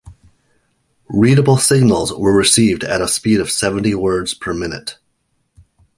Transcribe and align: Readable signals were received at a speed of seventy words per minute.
Readable 1.09 1.59
signals 1.59 2.11
were 2.11 2.35
received 2.35 2.83
at 2.83 3.01
a 3.03 3.07
speed 3.07 3.39
of 3.39 3.51
seventy 3.51 3.93
words 3.93 4.33
per 4.33 4.51
minute. 4.51 4.97